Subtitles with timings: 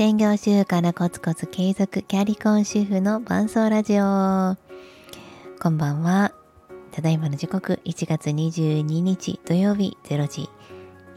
[0.00, 4.56] 専業主婦からコツコツ継続キャリコン主婦の伴奏ラジオ。
[5.60, 6.32] こんばんは。
[6.90, 10.48] ただいまの時刻1月22日土曜日0時。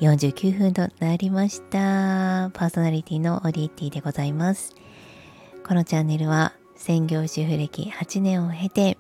[0.02, 2.50] 49分となりました。
[2.54, 4.76] パーソナリティのオリエティでございます。
[5.66, 8.98] このチャンネルは専業主婦歴8年を経て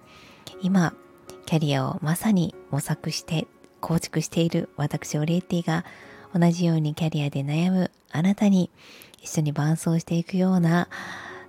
[0.61, 0.93] 今
[1.45, 3.47] キャリアをまさに模索して
[3.81, 5.84] 構築している私オリエッティが
[6.33, 8.69] 同じようにキャリアで悩むあなたに
[9.21, 10.89] 一緒に伴走していくような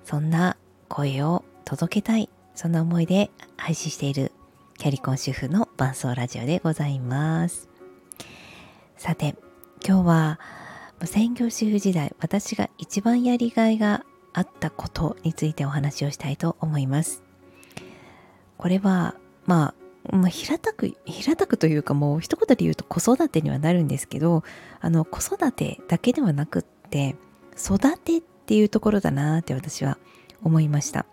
[0.05, 0.57] そんな
[0.89, 4.33] 声を届けたいそんな思いで配信している
[4.79, 7.69] キャリコン主婦の伴走ラジオでございます。
[8.97, 9.37] さて
[9.87, 10.41] 今日は
[11.05, 17.23] 専業主婦時代私が一番やりがいがあったことについてお話をしたいと思います。
[18.57, 19.15] これは
[19.47, 24.45] まあまあ、平たく平たくというかもう一言で言うと子育てにはなるんですけど
[24.81, 27.17] あの子育てだけではなくって
[27.57, 29.99] 育てっていうところだなって私は
[30.43, 31.07] 思いました。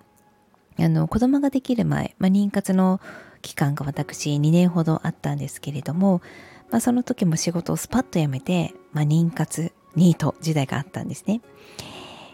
[0.77, 2.99] あの子供ができる前、まあ、妊活の
[3.41, 6.21] 期間が私2年ほどあったんですけれども、
[6.69, 11.41] まあ、その時も仕事をスパッと辞めて、まあ、妊活ニート時代があったんですね。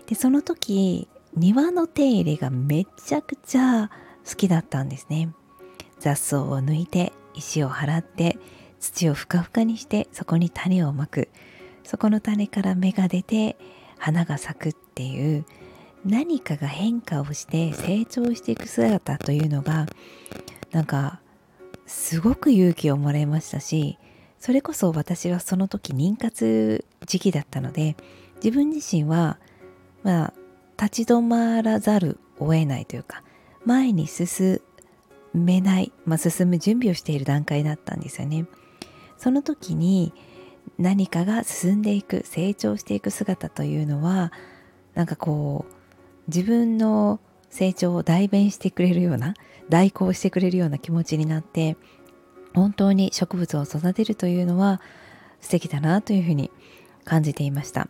[0.05, 3.89] でその時庭の手入れがめちゃくちゃ
[4.27, 5.29] 好きだったんですね。
[5.99, 8.37] 雑草を抜いて石を払って
[8.79, 11.29] 土をふかふかにしてそこに種をまく。
[11.87, 13.55] そこの種から芽が出て
[13.97, 15.45] 花が咲くっていう
[16.05, 19.85] 何かが変化をして成長していく姿というのが
[20.71, 21.21] なんか
[21.85, 23.97] すごく勇気をもらいましたし
[24.37, 27.95] それこそ私はその時妊活時期だったので
[28.43, 29.39] 自分自身は
[30.03, 30.33] まあ
[30.75, 33.23] 立ち止まらざるを得ないというか
[33.65, 34.61] 前に進
[35.43, 38.45] めない、まあ、進む準備をしている段階だったんですよね。
[39.17, 40.13] その時に
[40.77, 44.31] 何かが進んでいく成長していく姿というのは
[44.93, 45.73] なんかこう
[46.27, 47.19] 自分の
[47.49, 49.33] 成長を代弁してくれるような
[49.69, 51.77] 代行してくれるような気持ちになって
[52.53, 54.81] 本当に植物を育てるというのは
[55.41, 56.51] 素敵だなというふうに
[57.05, 57.87] 感じていました、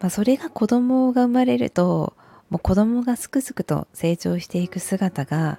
[0.00, 2.14] まあ、それが子供が生まれると
[2.50, 5.58] もう子供がすくすくと成長していく姿が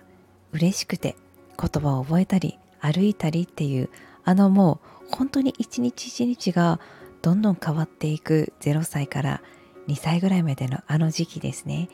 [0.55, 1.16] 嬉しくて
[1.59, 3.89] 言葉を覚えたり歩いたりっていう
[4.23, 6.79] あのもう本当に一日一日が
[7.21, 9.41] どんどん変わっていく0歳から
[9.88, 11.89] 2歳ぐらいまでのあの時期ですね。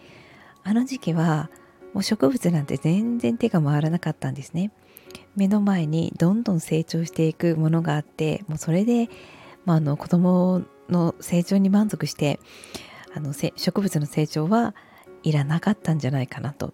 [0.64, 1.50] あの時期は
[1.94, 4.72] もう植物なんて全然手が回らなかったんですね。
[5.36, 9.10] 目の前にどんどん成長していくものがあってもうそれで、
[9.66, 12.40] まあ、あの子供の成長に満足して
[13.14, 14.76] あの植物の成長は
[15.24, 16.74] いらなかったんじゃないかなと。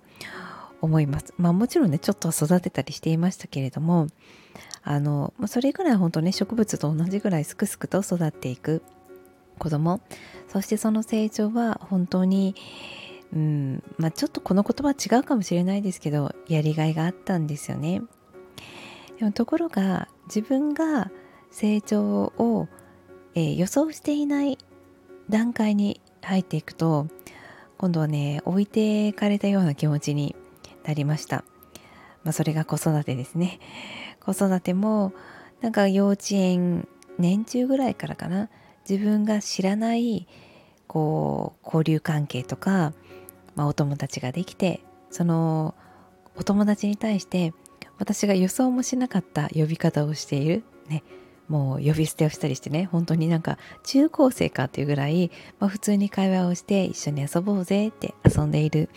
[0.82, 1.34] 思います。
[1.38, 4.08] まあもちろんねちょっと育てたりしていましたけれども
[4.84, 8.82] あのそれぐらい本当ね植物と同じぐらいすくすくと育っていく
[9.58, 10.02] 子供
[10.48, 12.56] そしてその成長は本当に
[13.34, 18.02] うんまあちょっとこの言葉違うかもしれないですけどやりがいがあったんですよね。
[19.20, 21.12] でもところが自分が
[21.50, 22.04] 成長
[22.38, 22.68] を、
[23.34, 24.58] えー、予想していない
[25.30, 27.08] 段階に入っていくと
[27.78, 30.36] 今度はね置いてかれたような気持ちに
[30.88, 31.44] なりました。
[32.24, 33.60] まあ、それが子育てですね。
[34.22, 35.14] 子育ても
[35.62, 36.88] なんか幼稚園
[37.18, 38.50] 年中ぐらいからかな
[38.90, 40.28] 自分が知らない
[40.88, 42.94] こう交流関係とか、
[43.56, 45.76] まあ、お友達ができてその
[46.36, 47.54] お友達に対して
[47.98, 51.04] 私が予想もしなかった呼び方をしている、ね、
[51.48, 58.90] もう呼び捨てをしたりしてね本当になんか中高生かっていうぐらい、まあ、普通に会話をして一緒に遊ぼうぜって遊んでいる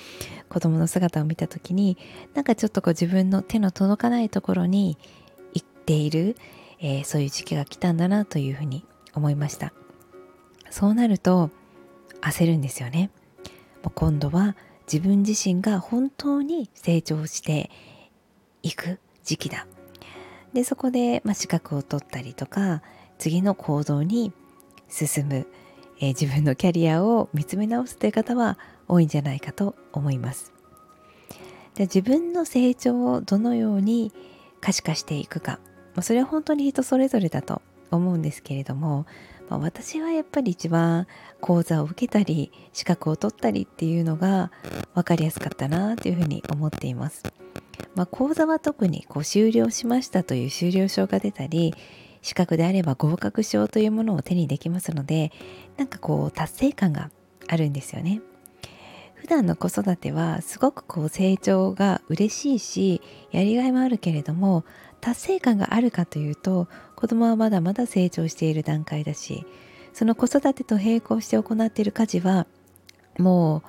[0.49, 1.97] 子供の姿を見た時に
[2.35, 4.99] なんかちょっとこう自分の手の届かないところに
[5.55, 6.37] 行っている、
[6.81, 8.85] えー、そういう時期が来たんだなというふうに
[9.15, 9.73] 思いました。
[10.71, 11.51] そうなると
[12.21, 13.11] 焦るんですよね。
[13.95, 14.57] 今度は
[14.93, 17.71] 自分自身が本当に成長して
[18.63, 19.67] いく時期だ。
[20.53, 22.83] でそこで、まあ、資格を取ったりとか
[23.19, 24.33] 次の行動に
[24.89, 25.47] 進む、
[26.01, 28.59] えー、自分のキャリアを見つめ直すという方は
[28.89, 30.53] 多いんじゃないかと思います
[31.75, 34.13] で自分の成長をどのように
[34.61, 35.61] 可視化していくか、
[35.95, 39.07] まあ、それは本当に人それぞれだと思うんですけれども、
[39.49, 41.07] まあ、私はやっぱり一番
[41.41, 44.51] 講座を受けたり資格を取ったりっていうのが
[44.95, 47.23] 分かりやすかったなというふうに思っています。
[47.95, 51.75] まあ、講座は特にこう終了しましたという終了証が出たり
[52.23, 55.33] 資格であれば合格証というものを手にできますので
[55.77, 57.11] なんかこう達成感が
[57.49, 58.21] あるんですよね。
[59.15, 64.65] 普段の子育てはすごくこう成長が嬉しいしやりがいもあるけれども
[65.03, 69.45] 達成感があるかというと子供はまだまだ成長している段階だし
[69.93, 72.47] その子育てと並行して行っている家事は
[73.19, 73.63] も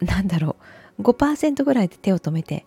[0.00, 0.56] うなんだろ
[0.98, 2.64] う5%ぐらいで手を止めて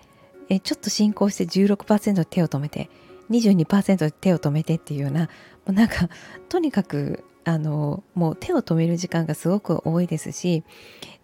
[0.50, 2.90] えちょっと進行して16%で手を止めて
[3.30, 5.28] 22%で手を止めてっていうようなも
[5.68, 6.10] うなんか
[6.50, 10.64] とにかくあのもう手を止める時間がすごく多いですし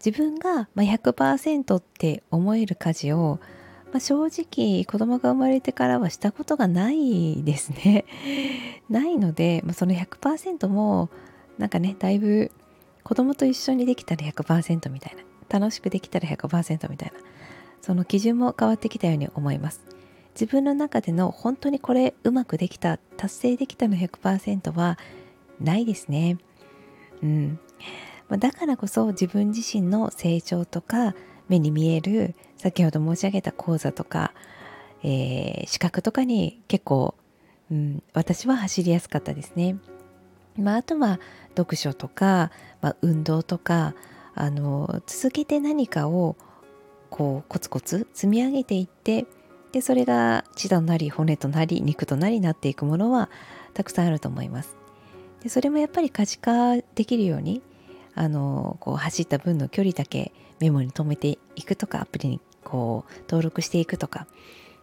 [0.04, 3.40] 自分が100%って思える家事を、
[3.92, 8.06] まあ、正直子供が生まれてからはしたことがないですね。
[8.90, 11.10] ないので、その100%も
[11.58, 12.52] なんかねだいぶ
[13.04, 17.20] 子供と一緒にできたら100%みたいな楽しくできたら100%みたいな
[17.82, 19.86] その基準も変わってきたように思います。
[20.40, 24.98] 自分の中での本当にこれうまくできた達成できたの100%は
[25.60, 26.38] ないですね。
[27.22, 27.60] うん。
[28.30, 31.16] だからこそ自分自身の成長とか
[31.48, 34.34] 目に見える先ほど申し上げた講座とか、
[35.04, 37.16] えー、資格とかに結構、
[37.72, 39.78] うん、私は走りやすかったですね。
[40.58, 41.20] まあ、あとは
[41.58, 42.52] 読書とか、
[42.82, 43.96] まあ、運動とか
[44.36, 46.36] あの続けて何かを
[47.10, 49.26] こうコツコツ積み上げていって
[49.72, 53.30] でそれが血となり骨となり肉となりなっていくものは
[53.74, 54.76] たくさんあると思います。
[55.44, 57.62] でそれもやっぱり可視化できるように
[58.16, 64.28] あのこう走った分の距離だけメモに留めていくとかアプリにこう登録していくとか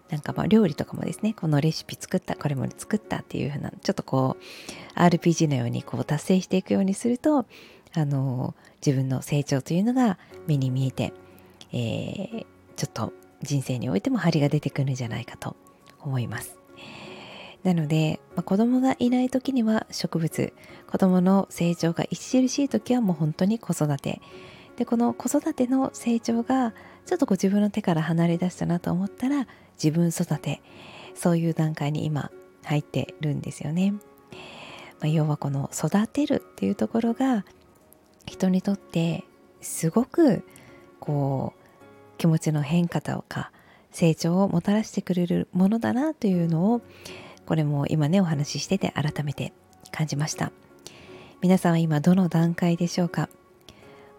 [0.09, 4.37] なんかまあ料理とかもですねこのレシピ作ったこれも作ったっていう風なちょっとこ
[4.97, 7.45] う RPG のようにこう達成していくようにすると
[7.95, 11.13] あの自分の成長というのが目に見えて、
[11.73, 12.47] えー、
[12.77, 15.57] ちょっと人生においても張りが出てくるんじゃないかと
[16.01, 16.57] 思います。
[17.63, 20.53] なので、まあ、子供がいない時には植物
[20.87, 24.21] 子供の成長が著しい時はもう本当に子育て
[24.77, 26.75] でこの子育ての成長が
[27.07, 29.49] ちょっとこう自分の手から離れ出したなと思ったら
[29.83, 30.63] 自分育て
[31.15, 32.31] そういう段階に今
[32.65, 33.95] 入ってるんですよね。
[35.01, 37.45] まあ、要はこの育てるっていうところが
[38.27, 39.25] 人にとって
[39.61, 40.45] すごく
[41.01, 43.53] こう気持ちの変化とか
[43.93, 46.81] 成長をもたらしてくれるものだなというのを
[47.47, 49.53] これも今ねお話ししてて改めて
[49.93, 50.53] 感じました。
[51.43, 53.29] 皆さんは今どの段階でしょうか？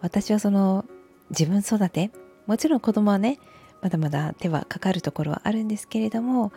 [0.01, 0.85] 私はその
[1.31, 2.11] 自分育て？
[2.45, 3.39] もちろん子供はね
[3.81, 6.51] まだまだ手はかかるところはあるんですけれども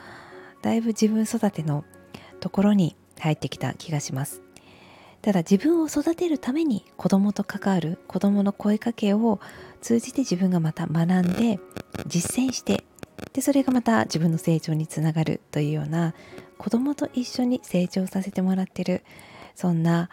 [0.62, 1.84] だいぶ自分育ての
[2.38, 4.42] ところに入ってきた気がします。
[5.22, 9.40] ただ自分を育てるために子供と関わる子供の声かけを
[9.82, 11.60] 通じて自分がまた学んで
[12.06, 12.84] 実践して
[13.32, 16.14] でそれがまた自分の成長につながるというような
[16.58, 19.02] 子供と一緒に成長させてもらってる
[19.54, 20.08] そんな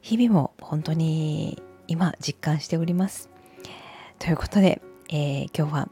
[0.00, 3.30] 日々も本当に今実感しております。
[4.18, 5.88] ということで、えー、今日は、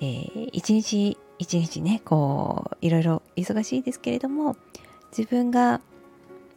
[0.00, 4.56] えー、一日一日ねこういろいろ忙しいですけれども
[5.16, 5.80] 自分が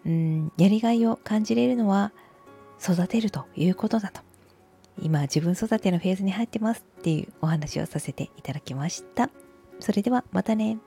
[0.06, 2.12] うんやりがいを感じれるのは
[2.82, 4.22] 育てるということだと
[5.02, 9.30] 今自分育てのフェーズに入ってますっていうお話をさせていただきました。
[9.80, 10.78] それではまたね。